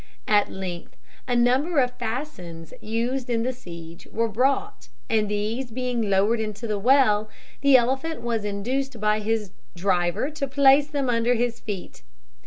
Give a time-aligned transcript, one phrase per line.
[0.27, 0.95] At length
[1.27, 6.65] a number of fascines used in the siege were brought, and these being lowered into
[6.65, 7.29] the well,
[7.61, 12.01] the elephant was induced by his driver to place them under his feet.